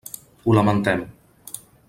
Ho 0.45 0.55
lamentem. 0.59 1.05